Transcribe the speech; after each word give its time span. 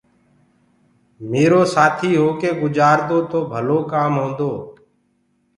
ميرو 1.29 1.61
سآٿيٚ 1.73 2.19
هوڪي 2.21 2.49
گُجآردو 2.61 3.19
تو 3.31 3.39
ڀلو 3.51 3.79
ڪآم 3.91 4.13
هونٚدو 4.21 4.51